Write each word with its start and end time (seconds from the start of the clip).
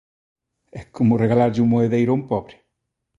É 0.79 0.81
como 0.95 1.19
regalarlle 1.23 1.63
un 1.65 1.71
moedeiro 1.73 2.11
a 2.11 2.17
un 2.19 2.23
pobre. 2.31 2.55